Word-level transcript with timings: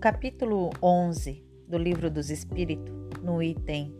capítulo 0.00 0.70
11 0.80 1.44
do 1.66 1.76
Livro 1.76 2.08
dos 2.08 2.30
Espíritos, 2.30 2.94
no 3.20 3.42
item 3.42 3.92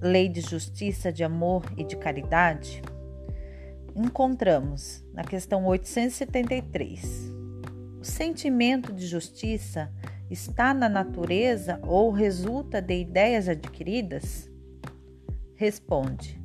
Lei 0.00 0.28
de 0.28 0.40
Justiça, 0.40 1.12
de 1.12 1.22
Amor 1.22 1.62
e 1.76 1.84
de 1.84 1.96
Caridade, 1.96 2.82
encontramos 3.94 5.04
na 5.14 5.22
questão 5.22 5.64
873. 5.64 7.32
O 8.00 8.04
sentimento 8.04 8.92
de 8.92 9.06
justiça 9.06 9.92
está 10.28 10.74
na 10.74 10.88
natureza 10.88 11.78
ou 11.84 12.10
resulta 12.10 12.82
de 12.82 12.98
ideias 12.98 13.48
adquiridas? 13.48 14.50
Responde: 15.54 16.42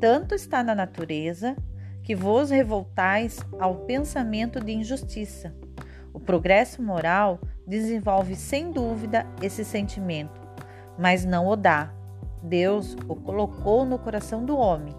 Tanto 0.00 0.34
está 0.34 0.64
na 0.64 0.74
natureza 0.74 1.54
que 2.02 2.14
vos 2.14 2.48
revoltais 2.48 3.44
ao 3.58 3.84
pensamento 3.84 4.60
de 4.60 4.72
injustiça. 4.72 5.54
O 6.14 6.20
progresso 6.20 6.82
moral 6.82 7.38
desenvolve 7.66 8.34
sem 8.34 8.72
dúvida 8.72 9.26
esse 9.42 9.64
sentimento, 9.64 10.40
mas 10.98 11.26
não 11.26 11.46
o 11.46 11.56
dá. 11.56 11.92
Deus 12.42 12.96
o 13.06 13.14
colocou 13.14 13.84
no 13.84 13.98
coração 13.98 14.44
do 14.44 14.56
homem. 14.56 14.94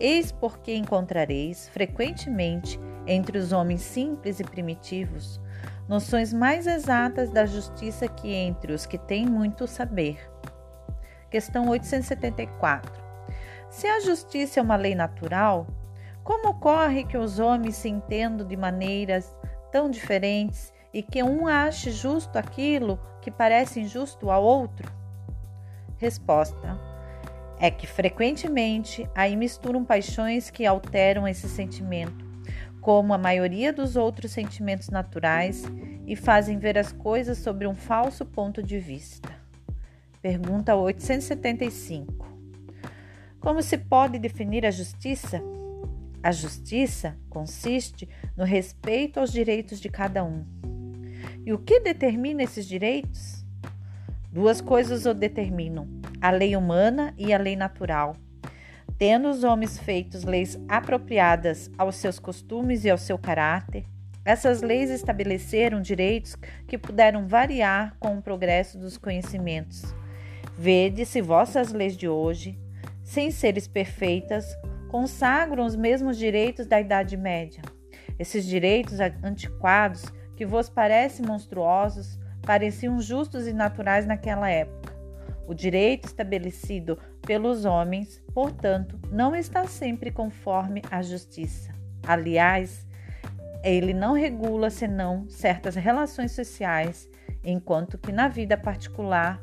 Eis 0.00 0.32
porque 0.32 0.74
encontrareis 0.74 1.68
frequentemente 1.68 2.80
entre 3.06 3.38
os 3.38 3.52
homens 3.52 3.82
simples 3.82 4.40
e 4.40 4.44
primitivos 4.44 5.40
noções 5.90 6.32
mais 6.32 6.68
exatas 6.68 7.30
da 7.30 7.44
justiça 7.44 8.06
que 8.06 8.32
entre 8.32 8.72
os 8.72 8.86
que 8.86 8.96
têm 8.96 9.26
muito 9.26 9.66
saber. 9.66 10.30
Questão 11.28 11.68
874. 11.68 12.92
Se 13.68 13.88
a 13.88 13.98
justiça 13.98 14.60
é 14.60 14.62
uma 14.62 14.76
lei 14.76 14.94
natural, 14.94 15.66
como 16.22 16.50
ocorre 16.50 17.02
que 17.02 17.18
os 17.18 17.40
homens 17.40 17.74
se 17.74 17.88
entendam 17.88 18.46
de 18.46 18.56
maneiras 18.56 19.36
tão 19.70 19.90
diferentes 19.90 20.72
e 20.92 21.02
que 21.02 21.22
um 21.22 21.46
ache 21.46 21.90
justo 21.90 22.36
aquilo 22.36 22.98
que 23.22 23.30
parece 23.30 23.80
injusto 23.80 24.30
ao 24.30 24.42
outro? 24.42 24.90
Resposta: 25.98 26.78
é 27.58 27.70
que 27.70 27.86
frequentemente 27.86 29.08
aí 29.14 29.36
misturam 29.36 29.84
paixões 29.84 30.50
que 30.50 30.64
alteram 30.64 31.28
esse 31.28 31.48
sentimento, 31.48 32.24
como 32.80 33.12
a 33.12 33.18
maioria 33.18 33.72
dos 33.72 33.96
outros 33.96 34.32
sentimentos 34.32 34.88
naturais, 34.88 35.64
e 36.06 36.16
fazem 36.16 36.58
ver 36.58 36.78
as 36.78 36.90
coisas 36.90 37.38
sobre 37.38 37.66
um 37.66 37.74
falso 37.74 38.24
ponto 38.24 38.62
de 38.62 38.78
vista. 38.78 39.28
Pergunta 40.22 40.74
875. 40.74 42.26
Como 43.38 43.62
se 43.62 43.78
pode 43.78 44.18
definir 44.18 44.66
a 44.66 44.70
justiça? 44.70 45.42
A 46.22 46.32
justiça 46.32 47.16
consiste 47.30 48.08
no 48.36 48.44
respeito 48.44 49.18
aos 49.18 49.32
direitos 49.32 49.80
de 49.80 49.88
cada 49.88 50.22
um. 50.22 50.44
E 51.46 51.52
o 51.52 51.58
que 51.58 51.80
determina 51.80 52.42
esses 52.42 52.66
direitos? 52.66 53.44
Duas 54.30 54.60
coisas 54.60 55.06
o 55.06 55.14
determinam: 55.14 55.88
a 56.20 56.30
lei 56.30 56.54
humana 56.54 57.14
e 57.16 57.32
a 57.32 57.38
lei 57.38 57.56
natural. 57.56 58.14
Tendo 58.98 59.30
os 59.30 59.44
homens 59.44 59.78
feitos 59.78 60.24
leis 60.24 60.58
apropriadas 60.68 61.70
aos 61.78 61.96
seus 61.96 62.18
costumes 62.18 62.84
e 62.84 62.90
ao 62.90 62.98
seu 62.98 63.18
caráter, 63.18 63.86
essas 64.22 64.60
leis 64.60 64.90
estabeleceram 64.90 65.80
direitos 65.80 66.36
que 66.68 66.76
puderam 66.76 67.26
variar 67.26 67.96
com 67.98 68.18
o 68.18 68.22
progresso 68.22 68.78
dos 68.78 68.98
conhecimentos. 68.98 69.82
Vede 70.58 71.06
se 71.06 71.22
vossas 71.22 71.72
leis 71.72 71.96
de 71.96 72.06
hoje, 72.06 72.58
sem 73.02 73.30
seres 73.30 73.66
perfeitas, 73.66 74.44
consagram 74.90 75.64
os 75.64 75.76
mesmos 75.76 76.18
direitos 76.18 76.66
da 76.66 76.80
Idade 76.80 77.16
Média. 77.16 77.62
Esses 78.18 78.44
direitos 78.44 78.98
antiquados, 79.22 80.04
que 80.36 80.44
vos 80.44 80.68
parecem 80.68 81.24
monstruosos, 81.24 82.18
pareciam 82.42 83.00
justos 83.00 83.46
e 83.46 83.52
naturais 83.52 84.04
naquela 84.04 84.50
época. 84.50 84.92
O 85.46 85.54
direito 85.54 86.06
estabelecido 86.06 86.98
pelos 87.22 87.64
homens, 87.64 88.22
portanto, 88.34 88.98
não 89.12 89.34
está 89.34 89.66
sempre 89.66 90.10
conforme 90.10 90.82
à 90.90 91.02
justiça. 91.02 91.72
Aliás, 92.06 92.86
ele 93.62 93.94
não 93.94 94.12
regula 94.12 94.70
senão 94.70 95.28
certas 95.28 95.74
relações 95.76 96.32
sociais, 96.32 97.08
enquanto 97.44 97.96
que 97.98 98.10
na 98.10 98.26
vida 98.26 98.56
particular 98.56 99.40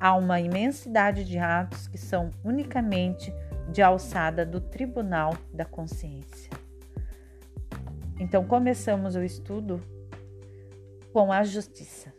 há 0.00 0.14
uma 0.16 0.40
imensidade 0.40 1.24
de 1.24 1.38
atos 1.38 1.86
que 1.86 1.98
são 1.98 2.30
unicamente 2.44 3.32
de 3.68 3.82
alçada 3.82 4.46
do 4.46 4.60
Tribunal 4.60 5.34
da 5.52 5.64
Consciência. 5.64 6.50
Então, 8.18 8.44
começamos 8.44 9.14
o 9.14 9.22
estudo 9.22 9.80
com 11.12 11.30
a 11.30 11.44
justiça. 11.44 12.12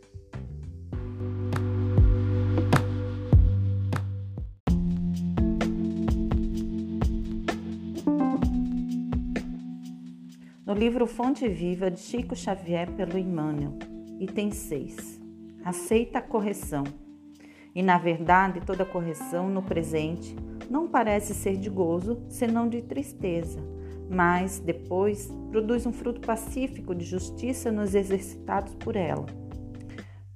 No 10.66 10.76
livro 10.76 11.08
Fonte 11.08 11.50
Viva 11.50 11.90
de 11.90 12.00
Chico 12.00 12.36
Xavier 12.36 12.92
pelo 12.92 13.18
Emmanuel, 13.18 13.74
item 14.20 14.52
6. 14.52 15.20
Aceita 15.66 16.20
a 16.20 16.22
correção. 16.22 16.84
E 17.74 17.82
na 17.82 17.98
verdade, 17.98 18.62
toda 18.62 18.86
correção 18.86 19.50
no 19.50 19.64
presente 19.64 20.36
não 20.70 20.88
parece 20.88 21.34
ser 21.34 21.58
de 21.58 21.70
gozo, 21.70 22.22
senão 22.30 22.70
de 22.70 22.82
tristeza, 22.82 23.60
mas 24.10 24.60
depois 24.60 25.30
produz 25.50 25.86
um 25.86 25.92
fruto 25.92 26.22
pacífico 26.22 26.94
de 26.94 27.04
justiça 27.04 27.72
nos 27.72 27.96
exercitados 27.96 28.76
por 28.76 28.96
ela. 28.96 29.26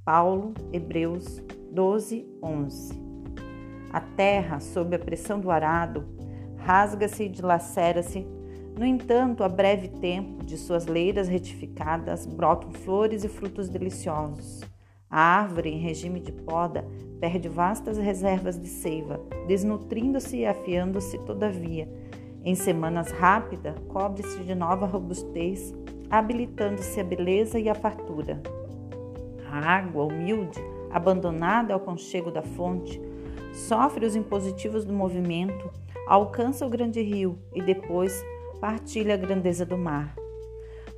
Paulo, 0.03 0.53
Hebreus 0.71 1.41
12, 1.71 2.27
11. 2.41 3.01
A 3.91 4.01
terra, 4.01 4.59
sob 4.59 4.95
a 4.95 4.99
pressão 4.99 5.39
do 5.39 5.51
arado, 5.51 6.03
rasga-se 6.57 7.23
e 7.23 7.29
dilacera-se. 7.29 8.25
No 8.77 8.85
entanto, 8.85 9.43
a 9.43 9.49
breve 9.49 9.87
tempo 9.87 10.43
de 10.43 10.57
suas 10.57 10.87
leiras 10.87 11.27
retificadas 11.27 12.25
brotam 12.25 12.71
flores 12.71 13.23
e 13.23 13.29
frutos 13.29 13.69
deliciosos. 13.69 14.61
A 15.13 15.21
árvore, 15.21 15.69
em 15.69 15.77
regime 15.77 16.19
de 16.19 16.31
poda, 16.31 16.83
perde 17.19 17.47
vastas 17.47 17.99
reservas 17.99 18.59
de 18.59 18.67
seiva, 18.67 19.21
desnutrindo-se 19.45 20.37
e 20.37 20.45
afiando-se, 20.47 21.19
todavia. 21.19 21.87
Em 22.43 22.55
semanas 22.55 23.11
rápidas, 23.11 23.75
cobre-se 23.89 24.39
de 24.39 24.55
nova 24.55 24.87
robustez, 24.87 25.71
habilitando-se 26.09 26.99
a 26.99 27.03
beleza 27.03 27.59
e 27.59 27.69
a 27.69 27.75
fartura. 27.75 28.41
A 29.51 29.59
água 29.59 30.03
humilde, 30.05 30.59
abandonada 30.89 31.75
ao 31.75 31.79
conchego 31.79 32.31
da 32.31 32.41
fonte, 32.41 32.99
sofre 33.53 34.07
os 34.07 34.15
impositivos 34.15 34.83
do 34.83 34.93
movimento, 34.93 35.69
alcança 36.07 36.65
o 36.65 36.69
grande 36.69 37.03
rio 37.03 37.37
e 37.53 37.61
depois 37.61 38.19
partilha 38.59 39.13
a 39.13 39.17
grandeza 39.17 39.63
do 39.63 39.77
mar. 39.77 40.22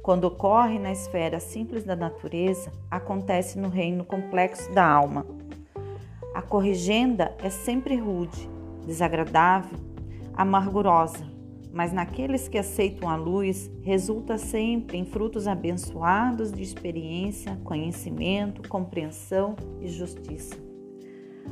Quando 0.06 0.26
ocorre 0.26 0.78
na 0.78 0.92
esfera 0.92 1.40
simples 1.40 1.84
da 1.84 1.96
natureza, 1.96 2.72
acontece 2.92 3.58
no 3.58 3.70
reino 3.70 4.06
complexo 4.06 4.72
da 4.72 4.88
alma. 4.88 5.26
A 6.32 6.44
corrigenda 6.44 7.36
é 7.40 7.50
sempre 7.50 7.96
rude, 7.96 8.48
desagradável, 8.86 9.80
amargurosa, 10.36 11.26
mas 11.74 11.92
naqueles 11.92 12.48
que 12.48 12.60
aceitam 12.60 13.10
a 13.10 13.16
luz, 13.16 13.72
resulta 13.82 14.38
sempre 14.38 14.96
em 14.96 15.06
frutos 15.06 15.48
abençoados 15.48 16.52
de 16.52 16.62
experiência, 16.62 17.60
conhecimento, 17.64 18.70
compreensão 18.70 19.56
e 19.82 19.88
justiça. 19.88 20.56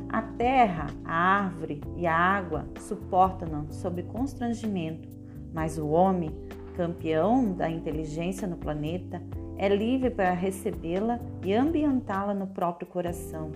A 0.08 0.22
terra, 0.22 0.86
a 1.04 1.12
árvore 1.12 1.80
e 1.96 2.06
a 2.06 2.16
água 2.16 2.68
suportam-no 2.78 3.72
sob 3.72 4.00
constrangimento, 4.04 5.08
mas 5.52 5.76
o 5.76 5.88
homem 5.88 6.30
campeão 6.74 7.52
da 7.52 7.68
inteligência 7.70 8.46
no 8.46 8.56
planeta, 8.56 9.22
é 9.56 9.68
livre 9.68 10.10
para 10.10 10.32
recebê-la 10.32 11.20
e 11.42 11.54
ambientá-la 11.54 12.34
no 12.34 12.46
próprio 12.46 12.86
coração. 12.86 13.50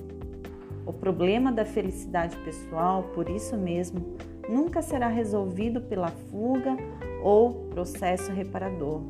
O 0.87 0.93
problema 0.93 1.53
da 1.53 1.65
felicidade 1.65 2.37
pessoal, 2.39 3.03
por 3.15 3.29
isso 3.29 3.57
mesmo, 3.57 4.17
nunca 4.49 4.81
será 4.81 5.09
resolvido 5.09 5.83
pela 5.83 6.09
fuga 6.09 6.77
ou 7.23 7.69
processo 7.69 8.33
reparador. 8.33 9.03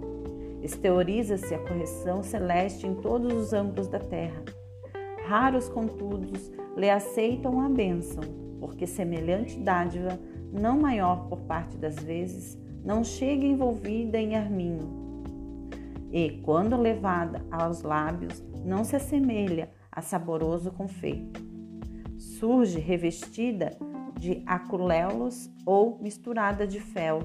Esteoriza-se 0.62 1.54
a 1.54 1.58
correção 1.58 2.22
celeste 2.22 2.86
em 2.86 2.94
todos 2.94 3.32
os 3.32 3.52
ângulos 3.52 3.86
da 3.86 4.00
terra. 4.00 4.42
Raros, 5.26 5.68
contudo, 5.68 6.32
lhe 6.76 6.90
aceitam 6.90 7.60
a 7.60 7.68
bênção, 7.68 8.24
porque 8.58 8.86
semelhante 8.86 9.58
dádiva, 9.58 10.18
não 10.52 10.80
maior 10.80 11.28
por 11.28 11.40
parte 11.42 11.76
das 11.76 11.96
vezes, 11.96 12.58
não 12.88 13.04
chega 13.04 13.44
envolvida 13.44 14.16
em 14.16 14.34
arminho, 14.34 14.88
e, 16.10 16.40
quando 16.40 16.74
levada 16.74 17.44
aos 17.50 17.82
lábios, 17.82 18.42
não 18.64 18.82
se 18.82 18.96
assemelha 18.96 19.70
a 19.92 20.00
saboroso 20.00 20.72
confeito. 20.72 21.38
Surge 22.16 22.78
revestida 22.78 23.76
de 24.18 24.42
aculéolos 24.46 25.50
ou 25.66 25.98
misturada 26.00 26.66
de 26.66 26.80
fel, 26.80 27.18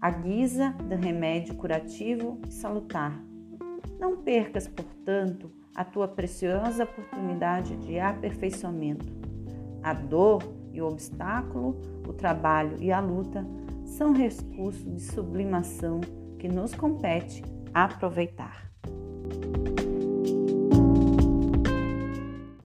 a 0.00 0.10
guisa 0.10 0.74
de 0.88 0.96
remédio 0.96 1.54
curativo 1.54 2.40
e 2.48 2.52
salutar. 2.52 3.16
Não 4.00 4.16
percas, 4.16 4.66
portanto, 4.66 5.52
a 5.72 5.84
tua 5.84 6.08
preciosa 6.08 6.82
oportunidade 6.82 7.76
de 7.76 8.00
aperfeiçoamento. 8.00 9.06
A 9.84 9.94
dor 9.94 10.42
e 10.72 10.82
o 10.82 10.88
obstáculo, 10.88 11.80
o 12.08 12.12
trabalho 12.12 12.76
e 12.80 12.90
a 12.90 12.98
luta 12.98 13.46
são 13.86 14.12
recursos 14.12 14.84
de 14.84 15.00
sublimação 15.00 16.00
que 16.38 16.48
nos 16.48 16.74
compete 16.74 17.42
aproveitar. 17.72 18.70